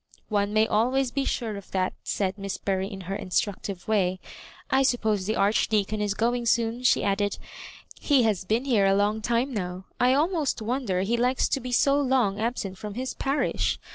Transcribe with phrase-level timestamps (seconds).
[0.29, 4.19] '*One may always be sure of that," said Miss Bury, in her instructive way."
[4.71, 7.37] I suppose the Archdeacon is going soon," she added;
[7.71, 9.85] *' he has been here a long time now.
[9.99, 13.77] I almost wonder he likes to be so long absent from his parish.